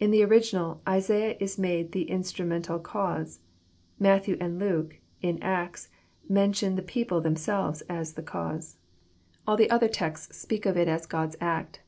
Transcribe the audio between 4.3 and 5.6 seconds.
and Luke, in